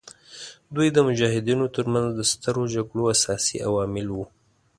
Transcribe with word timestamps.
دوی 0.75 0.87
د 0.93 0.97
مجاهدینو 1.07 1.65
تر 1.75 1.85
منځ 1.93 2.07
د 2.13 2.21
سترو 2.31 2.63
جګړو 2.75 3.01
اساسي 3.15 3.57
عوامل 3.67 4.07
وو. 4.11 4.25